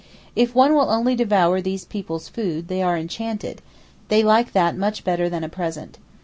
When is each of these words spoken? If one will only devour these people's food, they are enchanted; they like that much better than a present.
If 0.35 0.55
one 0.55 0.73
will 0.73 0.89
only 0.89 1.15
devour 1.15 1.61
these 1.61 1.85
people's 1.85 2.27
food, 2.27 2.69
they 2.69 2.81
are 2.81 2.97
enchanted; 2.97 3.61
they 4.07 4.23
like 4.23 4.51
that 4.53 4.75
much 4.75 5.03
better 5.03 5.29
than 5.29 5.43
a 5.43 5.47
present. 5.47 5.99